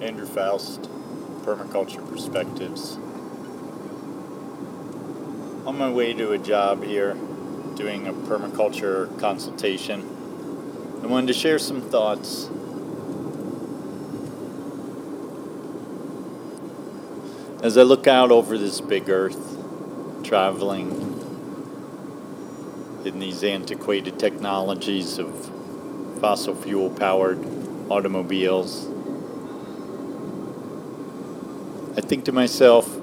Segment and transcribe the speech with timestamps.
[0.00, 0.82] Andrew Faust,
[1.42, 2.96] Permaculture Perspectives.
[5.66, 7.14] On my way to a job here,
[7.76, 10.02] doing a permaculture consultation,
[11.02, 12.50] I wanted to share some thoughts.
[17.62, 19.56] As I look out over this big earth,
[20.22, 20.90] traveling
[23.06, 25.50] in these antiquated technologies of
[26.20, 27.38] fossil fuel powered
[27.88, 28.88] automobiles,
[31.96, 32.94] I think to myself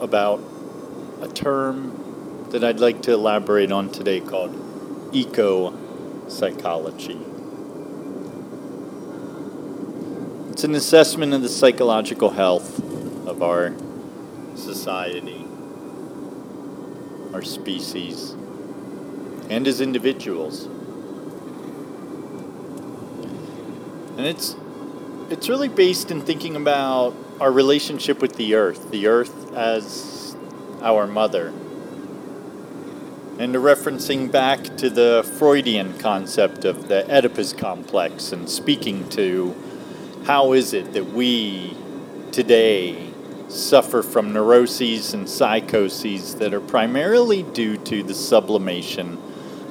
[0.00, 0.40] about
[1.20, 4.54] a term that I'd like to elaborate on today called
[5.12, 5.74] eco
[6.26, 7.20] psychology.
[10.50, 12.78] It's an assessment of the psychological health
[13.26, 13.74] of our
[14.54, 15.46] society,
[17.34, 18.30] our species,
[19.50, 20.64] and as individuals.
[24.16, 24.56] And it's
[25.30, 30.36] it's really based in thinking about our relationship with the earth, the earth as
[30.82, 31.48] our mother.
[33.38, 39.54] And referencing back to the Freudian concept of the Oedipus complex and speaking to
[40.24, 41.76] how is it that we
[42.32, 43.12] today
[43.48, 49.20] suffer from neuroses and psychoses that are primarily due to the sublimation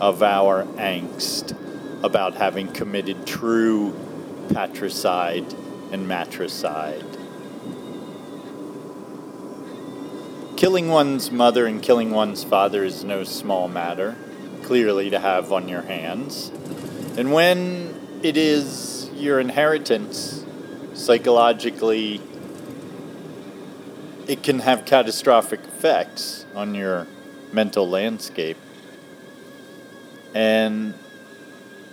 [0.00, 1.56] of our angst
[2.02, 3.94] about having committed true
[4.52, 5.54] patricide
[5.92, 7.04] and matricide.
[10.56, 14.16] Killing one's mother and killing one's father is no small matter,
[14.62, 16.50] clearly, to have on your hands.
[17.16, 20.44] And when it is your inheritance,
[20.94, 22.20] psychologically,
[24.26, 27.06] it can have catastrophic effects on your
[27.52, 28.58] mental landscape.
[30.34, 30.94] And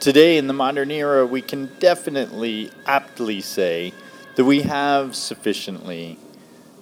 [0.00, 3.92] today, in the modern era, we can definitely aptly say
[4.36, 6.18] that we have sufficiently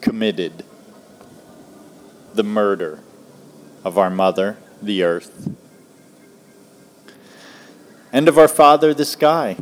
[0.00, 0.64] committed
[2.34, 3.00] the murder
[3.84, 5.50] of our mother, the earth,
[8.12, 9.56] and of our father, the sky.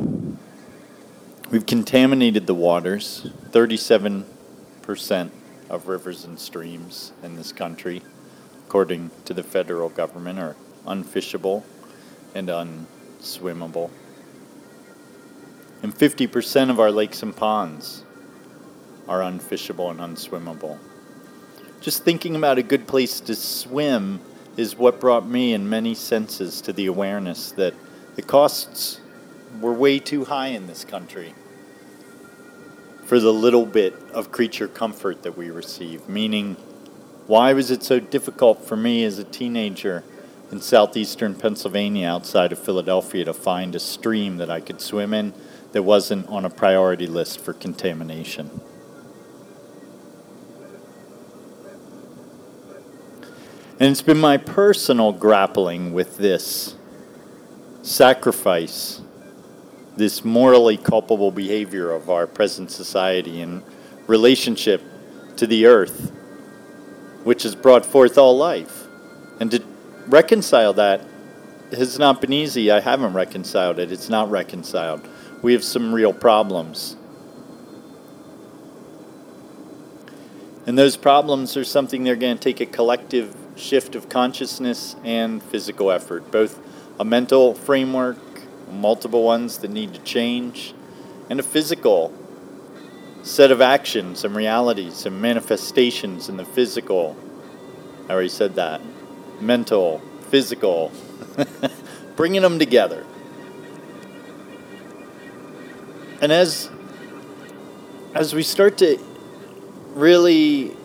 [1.49, 4.25] We've contaminated the waters, 37%
[5.69, 8.01] of rivers and streams in this country,
[8.65, 10.55] according to the federal government, are
[10.85, 11.63] unfishable
[12.35, 12.49] and
[13.19, 13.89] unswimmable.
[15.83, 18.03] And 50% of our lakes and ponds
[19.07, 20.79] are unfishable and unswimmable.
[21.81, 24.19] Just thinking about a good place to swim
[24.57, 27.73] is what brought me, in many senses, to the awareness that
[28.15, 28.99] the costs
[29.61, 31.33] were way too high in this country
[33.05, 36.09] for the little bit of creature comfort that we receive.
[36.09, 36.55] Meaning,
[37.27, 40.03] why was it so difficult for me as a teenager
[40.51, 45.33] in southeastern Pennsylvania outside of Philadelphia to find a stream that I could swim in
[45.73, 48.49] that wasn't on a priority list for contamination?
[53.79, 56.75] And it's been my personal grappling with this
[57.83, 59.01] sacrifice,
[59.95, 63.61] this morally culpable behavior of our present society in
[64.07, 64.81] relationship
[65.35, 66.11] to the earth,
[67.23, 68.87] which has brought forth all life.
[69.39, 69.61] And to
[70.07, 71.01] reconcile that
[71.71, 72.71] has not been easy.
[72.71, 75.07] I haven't reconciled it, it's not reconciled.
[75.41, 76.95] We have some real problems.
[80.65, 85.41] And those problems are something they're going to take a collective shift of consciousness and
[85.41, 86.59] physical effort, both
[86.99, 88.17] a mental framework,
[88.69, 90.73] multiple ones that need to change,
[91.29, 92.13] and a physical
[93.23, 97.15] set of actions and realities and manifestations in the physical.
[98.09, 98.81] I already said that.
[99.39, 100.91] Mental, physical,
[102.15, 103.05] bringing them together.
[106.21, 106.69] And as
[108.13, 108.97] as we start to
[109.93, 110.75] really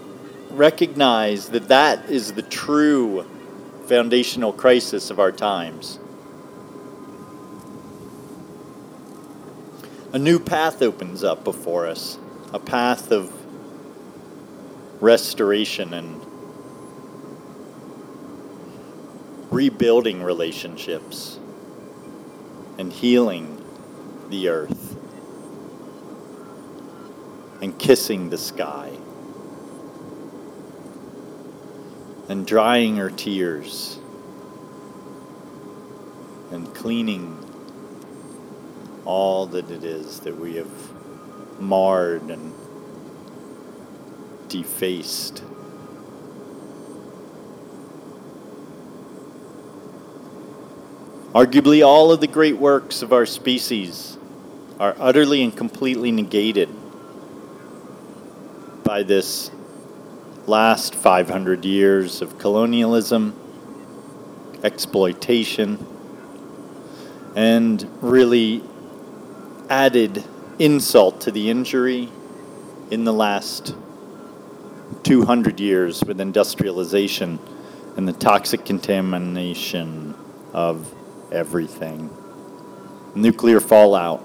[0.50, 3.26] recognize that that is the true
[3.86, 5.98] foundational crisis of our times.
[10.12, 12.18] A new path opens up before us,
[12.52, 13.32] a path of
[15.00, 16.20] restoration and
[19.52, 21.38] rebuilding relationships
[22.78, 23.64] and healing
[24.30, 24.96] the earth
[27.60, 28.90] and kissing the sky.
[32.32, 33.98] and drying her tears
[36.50, 37.38] and cleaning
[39.04, 42.54] all that it is that we have marred and
[44.48, 45.42] defaced.
[51.34, 54.18] Arguably, all of the great works of our species
[54.78, 56.68] are utterly and completely negated
[58.84, 59.50] by this
[60.46, 63.34] last 500 years of colonialism,
[64.62, 65.78] exploitation,
[67.34, 68.62] and really
[69.70, 70.22] added
[70.58, 72.10] insult to the injury
[72.90, 73.74] in the last
[75.04, 77.38] 200 years with industrialization
[77.96, 80.14] and the toxic contamination
[80.52, 80.94] of
[81.32, 82.10] everything.
[83.14, 84.22] Nuclear fallout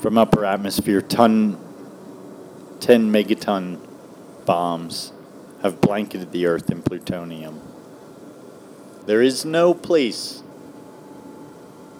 [0.00, 1.58] from upper atmosphere, ton,
[2.80, 3.78] 10 megaton
[4.44, 5.12] bombs
[5.62, 7.60] have blanketed the earth in plutonium.
[9.06, 10.42] There is no place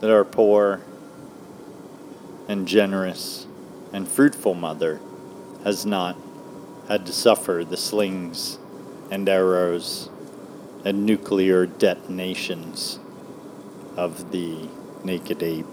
[0.01, 0.81] that our poor
[2.49, 3.47] and generous
[3.93, 5.01] and fruitful mother
[5.65, 6.17] has not
[6.89, 8.59] had to suffer the slings
[9.11, 10.11] and arrows
[10.85, 12.99] and nuclear detonations
[13.97, 14.69] of the
[15.05, 15.67] naked ape.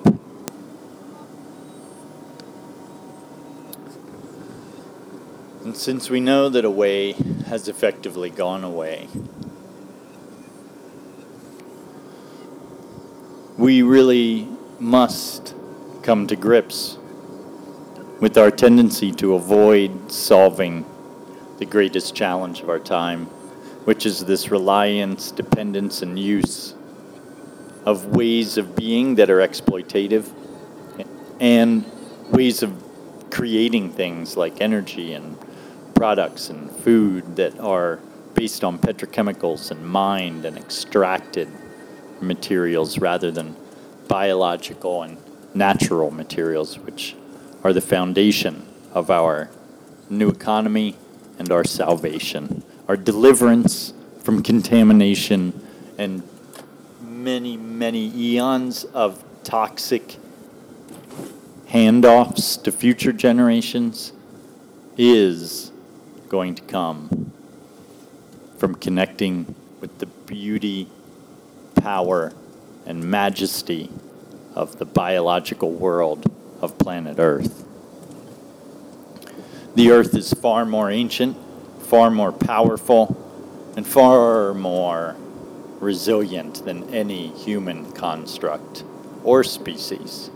[5.63, 7.13] And since we know that away
[7.48, 9.07] has effectively gone away,
[13.57, 14.48] we really
[14.80, 15.54] must
[16.01, 16.98] come to grips
[18.19, 20.86] with our tendency to avoid solving
[21.57, 23.25] the greatest challenge of our time,
[23.86, 26.74] which is this reliance, dependence, and use
[27.86, 30.30] of ways of being that are exploitative
[31.40, 31.86] and
[32.30, 32.84] ways of
[33.30, 35.38] creating things like energy and
[35.96, 38.00] products and food that are
[38.34, 41.50] based on petrochemicals and mined and extracted
[42.22, 43.56] materials rather than
[44.08, 45.18] biological and
[45.54, 47.16] natural materials, which
[47.64, 49.50] are the foundation of our
[50.10, 50.96] new economy
[51.38, 55.54] and our salvation, our deliverance from contamination
[55.98, 56.24] and
[57.24, 60.16] many, many eons of toxic
[61.68, 64.13] handoffs to future generations
[64.98, 65.71] is
[66.30, 67.31] going to come
[68.57, 70.88] from connecting with the beauty,
[71.75, 72.33] power,
[72.86, 73.89] and majesty
[74.56, 76.31] of the biological world
[76.62, 77.65] of planet Earth.
[79.75, 81.38] The Earth is far more ancient,
[81.81, 83.15] far more powerful,
[83.75, 85.15] and far more
[85.80, 88.84] resilient than any human construct
[89.24, 90.30] or species.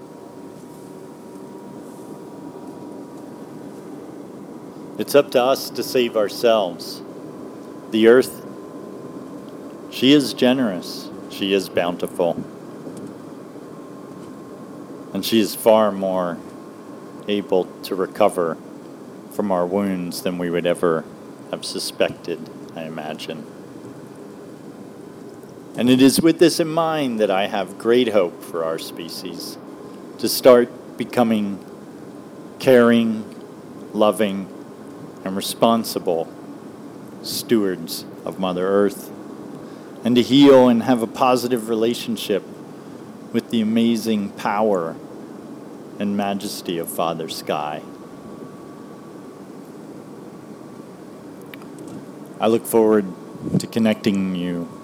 [4.97, 7.01] It's up to us to save ourselves.
[7.91, 8.45] The earth,
[9.91, 12.33] she is generous, she is bountiful,
[15.13, 16.37] and she is far more
[17.27, 18.57] able to recover
[19.31, 21.03] from our wounds than we would ever
[21.49, 23.45] have suspected, I imagine.
[25.75, 29.57] And it is with this in mind that I have great hope for our species
[30.19, 31.57] to start becoming
[32.59, 33.25] caring,
[33.91, 34.47] loving,
[35.25, 36.31] and responsible
[37.23, 39.11] stewards of Mother Earth,
[40.05, 42.43] and to heal and have a positive relationship
[43.31, 44.95] with the amazing power
[45.97, 47.81] and majesty of Father Sky.
[52.39, 53.05] I look forward
[53.57, 54.82] to connecting you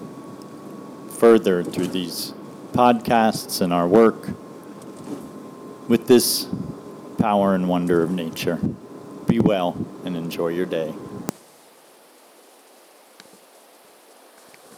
[1.20, 2.32] further through these
[2.72, 4.30] podcasts and our work
[5.86, 6.48] with this
[7.18, 8.58] power and wonder of nature.
[9.26, 10.94] Be well and enjoy your day.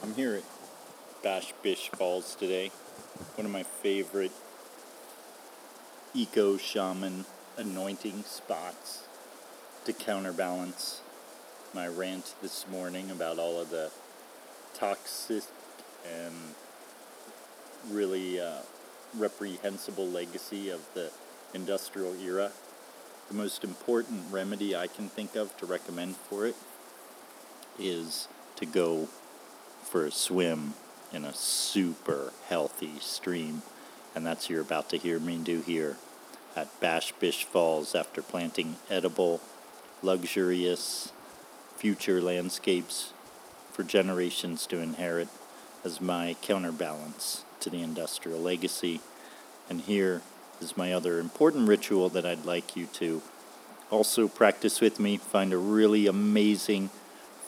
[0.03, 0.43] I'm here at
[1.23, 2.73] Bash Bish Falls today,
[3.37, 4.33] one of my favorite
[6.13, 7.25] eco shaman
[7.57, 9.05] anointing spots
[9.85, 11.03] to counterbalance
[11.73, 13.93] my rant this morning about all of the
[14.75, 15.45] toxic
[16.11, 16.35] and
[17.91, 18.59] really uh,
[19.17, 21.11] reprehensible legacy of the
[21.55, 22.51] industrial era
[23.33, 26.55] the most important remedy I can think of to recommend for it
[27.79, 29.09] is to go
[29.83, 30.75] for a swim
[31.13, 33.63] in a super healthy stream.
[34.15, 35.97] And that's what you're about to hear me do here
[36.55, 39.41] at Bash Bish Falls after planting edible,
[40.03, 41.11] luxurious
[41.77, 43.15] future landscapes
[43.73, 45.29] for generations to inherit
[45.85, 49.01] as my counterbalance to the industrial legacy.
[49.69, 50.23] And here
[50.61, 53.23] is my other important ritual that I'd like you to
[53.91, 55.17] also practice with me.
[55.17, 56.91] Find a really amazing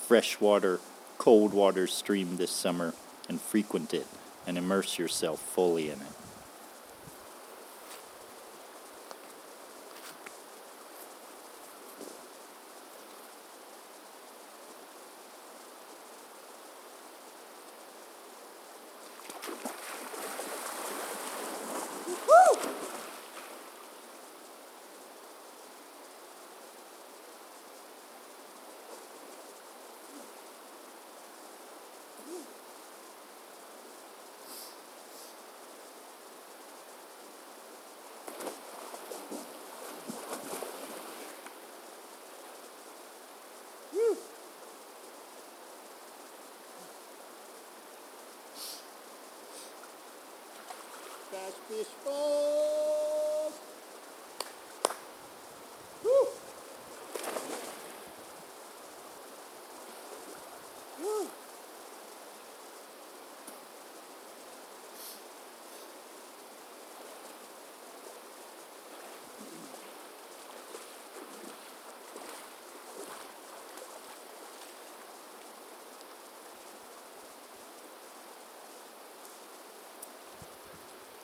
[0.07, 0.81] freshwater,
[1.19, 2.95] cold water stream this summer
[3.29, 4.07] and frequent it
[4.47, 6.24] and immerse yourself fully in it.
[51.35, 52.84] Bash Bish Falls.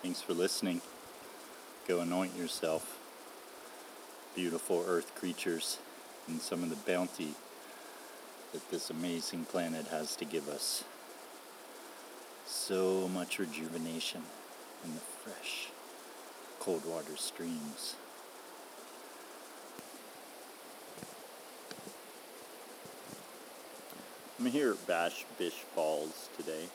[0.02, 0.80] Thanks for listening.
[1.86, 2.98] Go anoint yourself,
[4.34, 5.76] beautiful earth creatures,
[6.26, 7.34] and some of the bounty
[8.54, 10.84] that this amazing planet has to give us.
[12.46, 14.22] So much rejuvenation
[14.86, 15.68] in the fresh,
[16.60, 17.94] cold water streams.
[24.38, 26.70] I'm here at Bash Bish Falls today.